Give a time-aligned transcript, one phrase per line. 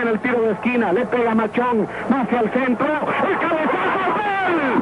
[0.00, 4.72] Viene el tiro de esquina, le pega Machón, va hacia el centro, el cabezazo, ¡gol!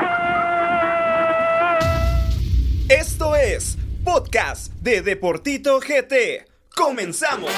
[0.00, 0.18] ¡Gol!
[2.88, 6.44] Esto es Podcast de Deportito GT.
[6.74, 7.52] ¡Comenzamos!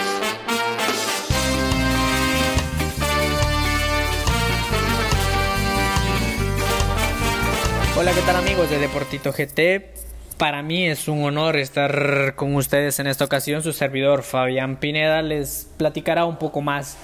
[7.96, 10.11] Hola, ¿qué tal amigos de Deportito GT?
[10.43, 13.63] Para mí es un honor estar con ustedes en esta ocasión.
[13.63, 16.96] Su servidor Fabián Pineda les platicará un poco más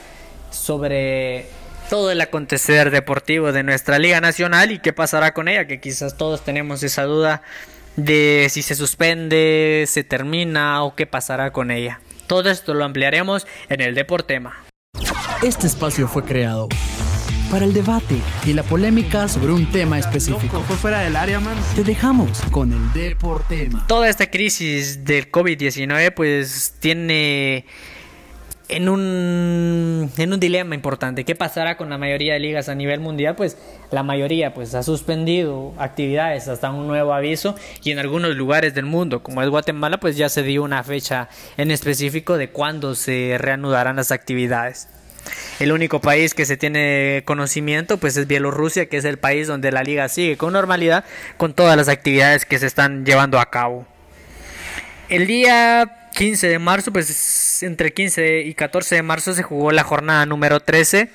[0.51, 1.47] sobre
[1.89, 6.17] todo el acontecer deportivo de nuestra Liga Nacional y qué pasará con ella, que quizás
[6.17, 7.43] todos tenemos esa duda
[7.95, 12.01] de si se suspende, se termina o qué pasará con ella.
[12.27, 14.65] Todo esto lo ampliaremos en el Deportema.
[15.45, 16.69] Este espacio fue creado
[17.51, 18.17] para el debate
[18.47, 20.61] y la polémica sobre un tema específico.
[20.63, 21.57] Fue fuera del área, man.
[21.75, 23.87] Te dejamos con el Deportema.
[23.87, 27.65] Toda esta crisis del COVID-19 pues tiene
[28.69, 31.25] en un, en un dilema importante.
[31.25, 33.35] ¿Qué pasará con la mayoría de ligas a nivel mundial?
[33.35, 33.57] Pues
[33.91, 38.85] la mayoría pues, ha suspendido actividades hasta un nuevo aviso y en algunos lugares del
[38.85, 43.37] mundo, como es Guatemala, pues ya se dio una fecha en específico de cuándo se
[43.39, 44.89] reanudarán las actividades.
[45.59, 49.73] El único país que se tiene conocimiento pues es Bielorrusia, que es el país donde
[49.73, 51.05] la liga sigue con normalidad
[51.37, 53.87] con todas las actividades que se están llevando a cabo.
[55.09, 59.85] El día 15 de marzo, pues entre 15 y 14 de marzo se jugó la
[59.85, 61.11] jornada número 13,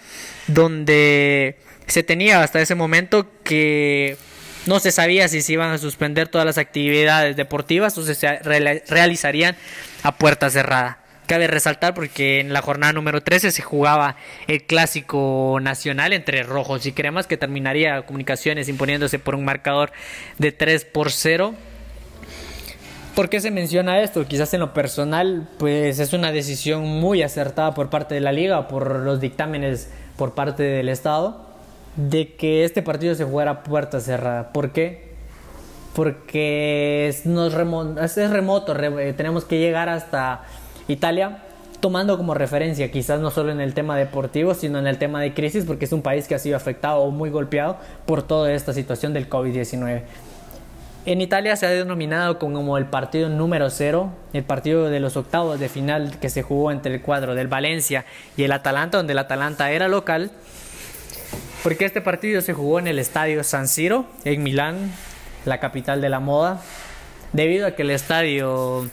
[0.48, 4.18] donde se tenía hasta ese momento que
[4.66, 9.56] no se sabía si se iban a suspender todas las actividades deportivas o se realizarían
[10.04, 11.03] a puerta cerrada.
[11.28, 16.86] Cabe resaltar porque en la jornada número 13 se jugaba el clásico nacional entre rojos
[16.86, 19.92] y cremas que terminaría comunicaciones imponiéndose por un marcador
[20.38, 21.54] de 3 por 0.
[23.16, 24.26] ¿Por qué se menciona esto?
[24.26, 28.68] Quizás en lo personal, pues es una decisión muy acertada por parte de la liga,
[28.68, 31.48] por los dictámenes por parte del Estado,
[31.96, 34.52] de que este partido se jugara a puerta cerrada.
[34.52, 35.14] ¿Por qué?
[35.96, 38.76] Porque nos es remoto,
[39.16, 40.44] tenemos que llegar hasta
[40.88, 41.40] Italia,
[41.80, 45.34] tomando como referencia quizás no solo en el tema deportivo, sino en el tema de
[45.34, 48.74] crisis, porque es un país que ha sido afectado o muy golpeado por toda esta
[48.74, 50.04] situación del COVID-19.
[51.06, 55.60] En Italia se ha denominado como el partido número cero, el partido de los octavos
[55.60, 58.06] de final que se jugó entre el cuadro del Valencia
[58.38, 60.32] y el Atalanta, donde el Atalanta era local,
[61.62, 64.94] porque este partido se jugó en el estadio San Siro, en Milán,
[65.44, 66.62] la capital de la moda,
[67.34, 68.90] debido a que el estadio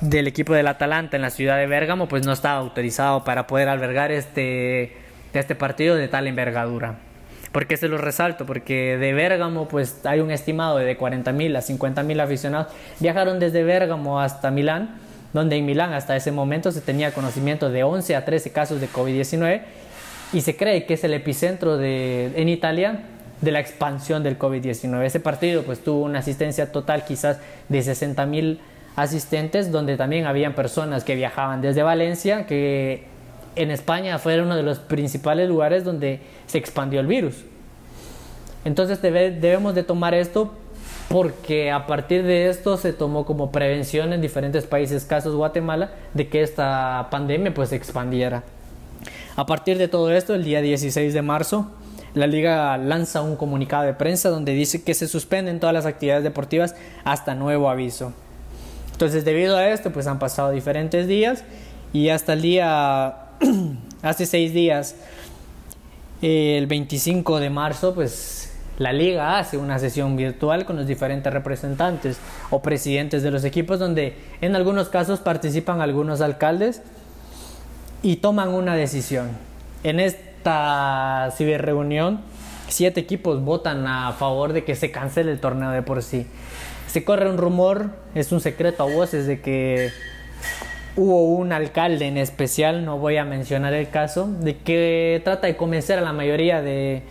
[0.00, 3.68] del equipo del Atalanta en la ciudad de Bérgamo pues no estaba autorizado para poder
[3.68, 4.96] albergar este,
[5.32, 6.96] este partido de tal envergadura.
[7.52, 8.44] ¿Por qué se lo resalto?
[8.44, 12.72] Porque de Bérgamo pues hay un estimado de 40.000 a 50.000 aficionados.
[13.00, 14.96] Viajaron desde Bérgamo hasta Milán,
[15.32, 18.88] donde en Milán hasta ese momento se tenía conocimiento de 11 a 13 casos de
[18.88, 19.62] COVID-19
[20.32, 23.00] y se cree que es el epicentro de, en Italia
[23.40, 25.02] de la expansión del COVID-19.
[25.04, 28.58] Ese partido pues tuvo una asistencia total quizás de 60.000
[28.96, 33.04] asistentes donde también habían personas que viajaban desde Valencia, que
[33.54, 37.44] en España fue uno de los principales lugares donde se expandió el virus.
[38.64, 40.52] Entonces debemos de tomar esto
[41.08, 46.28] porque a partir de esto se tomó como prevención en diferentes países, casos Guatemala, de
[46.28, 48.42] que esta pandemia pues se expandiera.
[49.36, 51.70] A partir de todo esto, el día 16 de marzo,
[52.14, 56.24] la liga lanza un comunicado de prensa donde dice que se suspenden todas las actividades
[56.24, 56.74] deportivas
[57.04, 58.14] hasta nuevo aviso.
[58.96, 61.44] Entonces, debido a esto, pues han pasado diferentes días
[61.92, 63.14] y hasta el día,
[64.02, 64.94] hace seis días,
[66.22, 72.16] el 25 de marzo, pues la liga hace una sesión virtual con los diferentes representantes
[72.48, 76.80] o presidentes de los equipos donde en algunos casos participan algunos alcaldes
[78.02, 79.28] y toman una decisión.
[79.84, 82.22] En esta ciberreunión,
[82.68, 86.26] siete equipos votan a favor de que se cancele el torneo de por sí.
[86.96, 89.90] Se corre un rumor, es un secreto a voces de que
[90.96, 95.58] hubo un alcalde en especial, no voy a mencionar el caso, de que trata de
[95.58, 97.02] convencer a la mayoría de,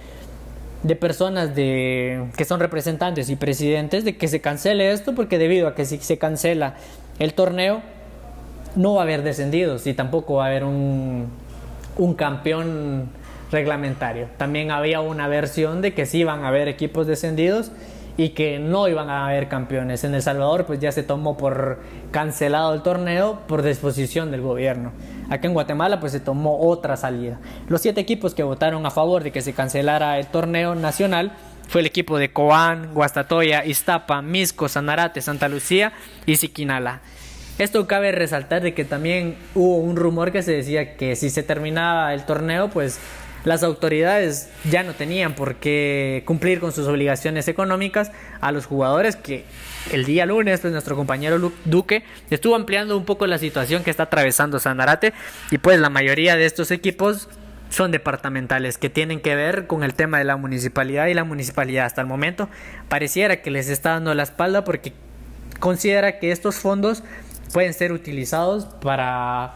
[1.00, 5.76] personas de, que son representantes y presidentes de que se cancele esto porque debido a
[5.76, 6.74] que si se cancela
[7.20, 7.84] el torneo
[8.76, 11.28] no va a haber descendidos y tampoco va a haber un,
[12.00, 13.10] un campeón
[13.52, 14.30] reglamentario.
[14.38, 17.72] También había una versión de que sí iban a haber equipos descendidos
[18.17, 20.03] y que no iban a haber campeones.
[20.03, 21.79] En El Salvador pues ya se tomó por
[22.12, 24.91] cancelado el torneo por disposición del gobierno.
[25.29, 27.39] Aquí en Guatemala pues se tomó otra salida.
[27.67, 31.33] Los siete equipos que votaron a favor de que se cancelara el torneo nacional
[31.67, 35.94] fue el equipo de Cobán, Guastatoya, Iztapa, Misco, Sanarate, Santa Lucía
[36.25, 37.01] y Siquinala.
[37.57, 41.41] Esto cabe resaltar de que también hubo un rumor que se decía que si se
[41.41, 43.00] terminaba el torneo, pues
[43.45, 48.12] las autoridades ya no tenían por qué cumplir con sus obligaciones económicas
[48.42, 49.45] a los jugadores que
[49.92, 54.03] el día lunes pues nuestro compañero Duque estuvo ampliando un poco la situación que está
[54.03, 55.13] atravesando Sanarate
[55.51, 57.30] y pues la mayoría de estos equipos
[57.69, 61.86] son departamentales que tienen que ver con el tema de la municipalidad y la municipalidad
[61.86, 62.50] hasta el momento
[62.89, 64.94] pareciera que les está dando la espalda porque
[65.59, 67.03] considera que estos fondos
[67.53, 69.53] pueden ser utilizados para,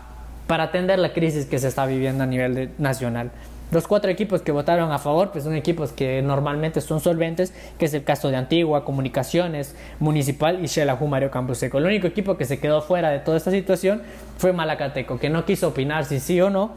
[0.47, 3.31] para atender la crisis que se está viviendo a nivel nacional.
[3.71, 7.85] Los cuatro equipos que votaron a favor pues son equipos que normalmente son solventes, que
[7.85, 11.77] es el caso de Antigua, Comunicaciones, Municipal y Xelajú Mario Camposeco.
[11.77, 14.01] El único equipo que se quedó fuera de toda esta situación
[14.37, 16.71] fue Malacateco, que no quiso opinar si sí o no.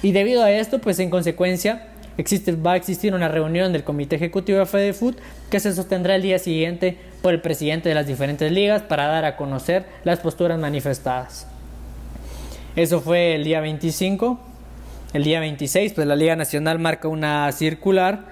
[0.00, 1.88] Y debido a esto, pues en consecuencia,
[2.18, 5.18] existe, va a existir una reunión del Comité Ejecutivo de FedeFoot
[5.50, 9.24] que se sostendrá el día siguiente por el presidente de las diferentes ligas para dar
[9.24, 11.48] a conocer las posturas manifestadas.
[12.76, 14.47] Eso fue el día 25
[15.12, 18.26] el día 26, pues la Liga Nacional marca una circular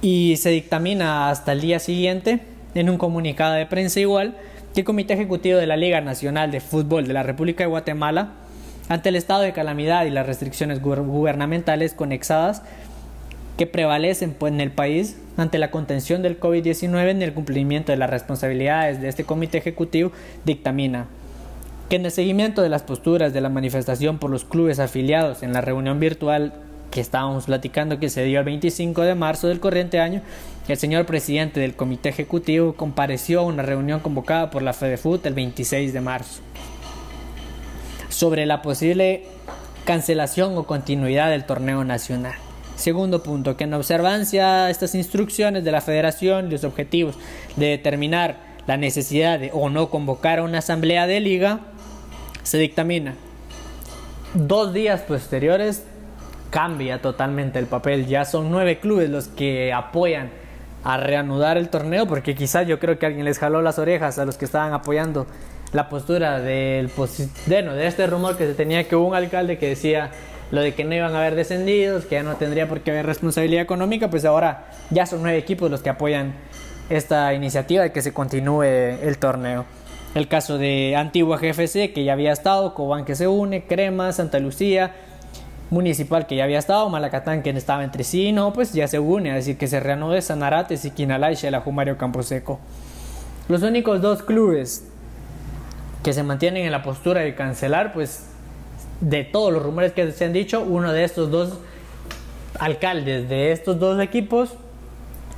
[0.00, 2.40] y se dictamina hasta el día siguiente
[2.74, 4.36] en un comunicado de prensa igual
[4.74, 8.30] que el Comité Ejecutivo de la Liga Nacional de Fútbol de la República de Guatemala,
[8.88, 12.62] ante el estado de calamidad y las restricciones gubernamentales conexadas
[13.58, 17.98] que prevalecen pues, en el país ante la contención del COVID-19 en el cumplimiento de
[17.98, 20.12] las responsabilidades de este Comité Ejecutivo,
[20.44, 21.08] dictamina
[21.90, 25.52] que en el seguimiento de las posturas de la manifestación por los clubes afiliados en
[25.52, 26.52] la reunión virtual
[26.92, 30.22] que estábamos platicando que se dio el 25 de marzo del corriente año,
[30.68, 35.34] el señor presidente del comité ejecutivo compareció a una reunión convocada por la FEDEFUT el
[35.34, 36.40] 26 de marzo
[38.08, 39.24] sobre la posible
[39.84, 42.34] cancelación o continuidad del torneo nacional.
[42.76, 47.16] Segundo punto, que en observancia a estas instrucciones de la federación y los objetivos
[47.56, 48.36] de determinar
[48.68, 51.60] la necesidad de o no convocar a una asamblea de liga,
[52.42, 53.14] se dictamina.
[54.34, 55.84] Dos días posteriores
[56.50, 58.06] cambia totalmente el papel.
[58.06, 60.30] Ya son nueve clubes los que apoyan
[60.84, 64.24] a reanudar el torneo porque quizás yo creo que alguien les jaló las orejas a
[64.24, 65.26] los que estaban apoyando
[65.72, 66.90] la postura del
[67.46, 70.10] bueno, de este rumor que se tenía que hubo un alcalde que decía
[70.50, 73.06] lo de que no iban a haber descendidos, que ya no tendría por qué haber
[73.06, 76.34] responsabilidad económica, pues ahora ya son nueve equipos los que apoyan
[76.88, 79.64] esta iniciativa de que se continúe el torneo.
[80.14, 84.40] El caso de Antigua GFC, que ya había estado, Cobán que se une, Crema, Santa
[84.40, 84.92] Lucía,
[85.70, 89.30] Municipal que ya había estado, Malacatán que estaba entre sí, no, pues ya se une,
[89.30, 92.58] así que se reanude Sanarate, Siquinalá y Xelajú Mario Camposeco.
[93.48, 94.88] Los únicos dos clubes
[96.02, 98.26] que se mantienen en la postura de cancelar, pues
[99.00, 101.58] de todos los rumores que se han dicho, uno de estos dos
[102.58, 104.54] alcaldes de estos dos equipos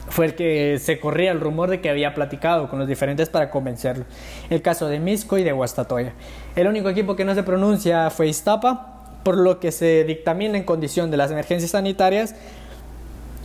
[0.08, 3.50] fue el que se corría el rumor de que había platicado con los diferentes para
[3.50, 4.04] convencerlo.
[4.50, 6.12] El caso de Misco y de Guastatoya.
[6.56, 10.64] El único equipo que no se pronuncia fue Iztapa, por lo que se dictamina en
[10.64, 12.34] condición de las emergencias sanitarias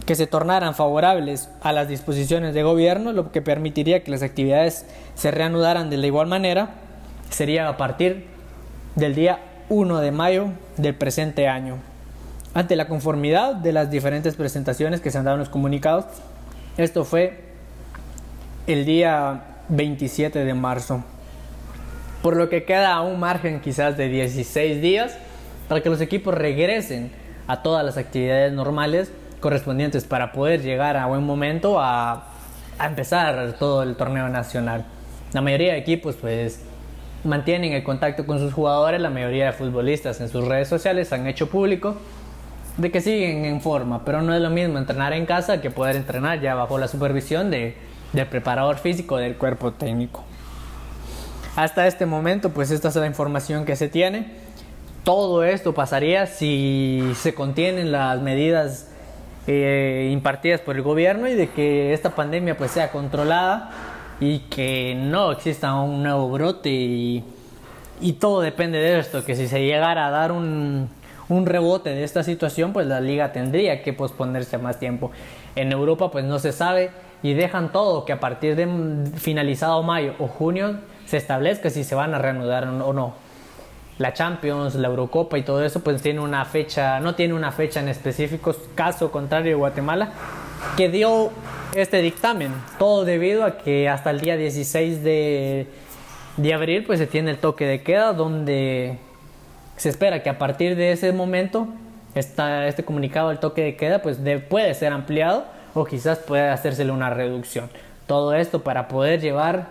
[0.06, 4.86] que se tornaran favorables a las disposiciones de gobierno, lo que permitiría que las actividades
[5.15, 6.69] se reanudaran de la igual manera,
[7.30, 8.25] sería a partir
[8.95, 9.39] del día
[9.69, 11.77] 1 de mayo del presente año.
[12.54, 16.06] Ante la conformidad de las diferentes presentaciones que se han dado en los comunicados,
[16.77, 17.39] esto fue
[18.68, 21.04] el día 27 de marzo.
[22.21, 25.18] Por lo que queda un margen quizás de 16 días
[25.68, 27.11] para que los equipos regresen
[27.47, 32.28] a todas las actividades normales correspondientes para poder llegar a buen momento a,
[32.80, 34.85] empezar todo el torneo nacional.
[35.33, 36.61] La mayoría de equipos pues
[37.23, 41.25] mantienen el contacto con sus jugadores, la mayoría de futbolistas en sus redes sociales han
[41.25, 41.97] hecho público
[42.77, 45.95] de que siguen en forma, pero no es lo mismo entrenar en casa que poder
[45.95, 47.75] entrenar ya bajo la supervisión de,
[48.13, 50.23] del preparador físico del cuerpo técnico.
[51.55, 54.27] Hasta este momento, pues esta es la información que se tiene.
[55.03, 58.89] Todo esto pasaría si se contienen las medidas
[59.47, 63.71] eh, impartidas por el gobierno y de que esta pandemia pues sea controlada
[64.19, 67.23] y que no exista un nuevo brote y,
[68.01, 70.89] y todo depende de esto, que si se llegara a dar un,
[71.29, 75.11] un rebote de esta situación, pues la liga tendría que posponerse más tiempo.
[75.55, 76.91] En Europa pues no se sabe
[77.23, 78.67] y dejan todo que a partir de
[79.15, 83.15] finalizado mayo o junio se establezca si se van a reanudar o no.
[83.97, 87.79] La Champions, la Eurocopa y todo eso pues tiene una fecha, no tiene una fecha
[87.79, 90.11] en específico, caso contrario de Guatemala,
[90.75, 91.31] que dio
[91.75, 95.67] este dictamen, todo debido a que hasta el día 16 de,
[96.37, 98.99] de abril pues se tiene el toque de queda donde
[99.77, 101.67] se espera que a partir de ese momento
[102.15, 104.19] esta, este comunicado del toque de queda pues
[104.49, 107.69] puede ser ampliado o quizás pueda hacérsele una reducción.
[108.07, 109.67] Todo esto para poder llevar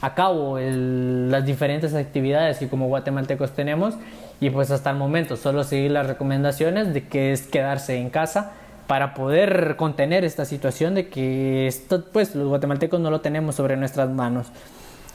[0.00, 3.94] a cabo las diferentes actividades que como guatemaltecos tenemos
[4.40, 8.52] y pues hasta el momento solo seguir las recomendaciones de que es quedarse en casa
[8.86, 13.76] para poder contener esta situación de que esto, pues los guatemaltecos no lo tenemos sobre
[13.76, 14.48] nuestras manos.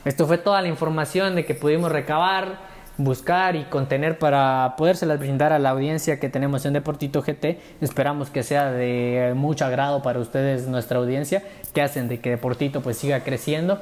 [0.06, 2.60] Esto fue toda la información de que pudimos recabar,
[2.98, 7.60] buscar y contener para podérselas brindar a la audiencia que tenemos en Deportito GT.
[7.82, 12.82] Esperamos que sea de mucho agrado para ustedes nuestra audiencia, que hacen de que Deportito
[12.82, 13.80] pues siga creciendo.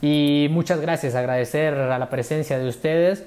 [0.00, 3.24] Y muchas gracias, agradecer a la presencia de ustedes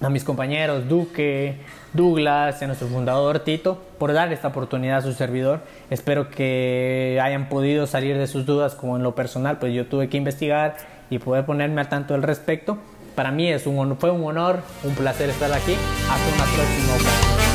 [0.00, 1.56] a mis compañeros Duque,
[1.92, 5.60] Douglas, a nuestro fundador Tito, por dar esta oportunidad a su servidor.
[5.90, 10.08] Espero que hayan podido salir de sus dudas, como en lo personal, pues yo tuve
[10.08, 10.76] que investigar
[11.08, 12.78] y poder ponerme al tanto al respecto.
[13.16, 15.74] Para mí es un, fue un honor, un placer estar aquí.
[16.08, 17.45] Hasta una próxima.